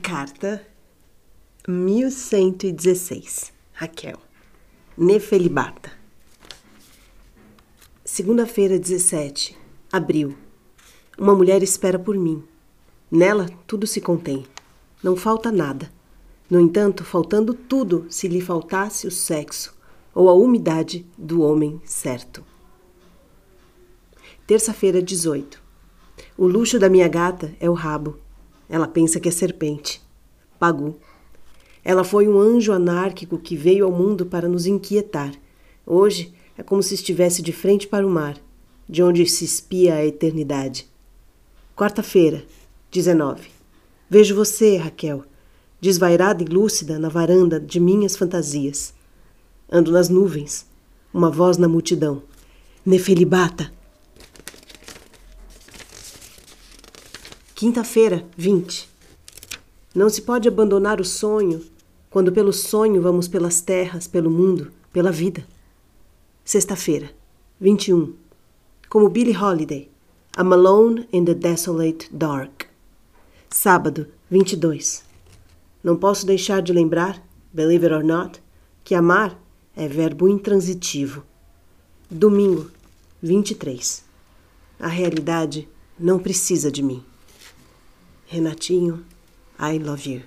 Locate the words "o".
19.06-19.10, 26.38-26.46, 27.68-27.74, 38.06-38.08, 61.00-61.04